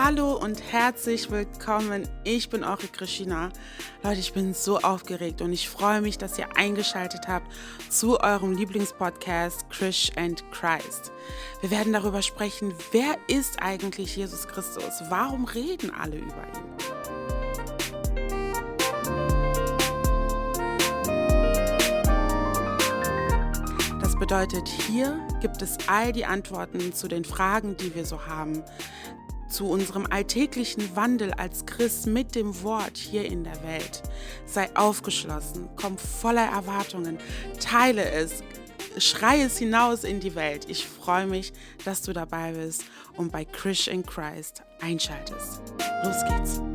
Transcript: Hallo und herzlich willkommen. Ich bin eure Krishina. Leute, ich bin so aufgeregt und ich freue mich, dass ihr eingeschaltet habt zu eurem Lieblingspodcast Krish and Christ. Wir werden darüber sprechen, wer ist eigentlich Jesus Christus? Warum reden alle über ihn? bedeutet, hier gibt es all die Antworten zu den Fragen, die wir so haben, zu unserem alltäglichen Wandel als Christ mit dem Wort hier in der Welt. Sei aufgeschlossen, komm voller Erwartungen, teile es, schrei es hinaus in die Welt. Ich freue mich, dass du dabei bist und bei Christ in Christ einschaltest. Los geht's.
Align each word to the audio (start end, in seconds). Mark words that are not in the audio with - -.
Hallo 0.00 0.34
und 0.34 0.62
herzlich 0.72 1.28
willkommen. 1.28 2.08
Ich 2.22 2.48
bin 2.48 2.62
eure 2.62 2.86
Krishina. 2.86 3.50
Leute, 4.04 4.20
ich 4.20 4.32
bin 4.32 4.54
so 4.54 4.78
aufgeregt 4.78 5.42
und 5.42 5.52
ich 5.52 5.68
freue 5.68 6.00
mich, 6.00 6.16
dass 6.18 6.38
ihr 6.38 6.56
eingeschaltet 6.56 7.26
habt 7.26 7.50
zu 7.90 8.20
eurem 8.20 8.56
Lieblingspodcast 8.56 9.68
Krish 9.70 10.12
and 10.14 10.44
Christ. 10.52 11.10
Wir 11.62 11.72
werden 11.72 11.92
darüber 11.92 12.22
sprechen, 12.22 12.72
wer 12.92 13.16
ist 13.26 13.60
eigentlich 13.60 14.14
Jesus 14.14 14.46
Christus? 14.46 15.02
Warum 15.08 15.46
reden 15.46 15.90
alle 15.90 16.18
über 16.18 16.46
ihn? 16.54 16.68
bedeutet, 24.18 24.66
hier 24.66 25.16
gibt 25.40 25.62
es 25.62 25.78
all 25.86 26.12
die 26.12 26.24
Antworten 26.24 26.92
zu 26.92 27.06
den 27.06 27.24
Fragen, 27.24 27.76
die 27.76 27.94
wir 27.94 28.04
so 28.04 28.26
haben, 28.26 28.64
zu 29.48 29.66
unserem 29.66 30.06
alltäglichen 30.08 30.96
Wandel 30.96 31.32
als 31.32 31.66
Christ 31.66 32.06
mit 32.06 32.34
dem 32.34 32.62
Wort 32.62 32.96
hier 32.96 33.24
in 33.24 33.44
der 33.44 33.62
Welt. 33.62 34.02
Sei 34.46 34.68
aufgeschlossen, 34.76 35.68
komm 35.76 35.98
voller 35.98 36.46
Erwartungen, 36.46 37.18
teile 37.60 38.10
es, 38.10 38.42
schrei 38.98 39.42
es 39.42 39.58
hinaus 39.58 40.04
in 40.04 40.20
die 40.20 40.34
Welt. 40.34 40.66
Ich 40.68 40.86
freue 40.86 41.26
mich, 41.26 41.52
dass 41.84 42.02
du 42.02 42.12
dabei 42.12 42.52
bist 42.52 42.84
und 43.16 43.32
bei 43.32 43.44
Christ 43.44 43.88
in 43.88 44.04
Christ 44.04 44.62
einschaltest. 44.80 45.60
Los 46.04 46.24
geht's. 46.28 46.67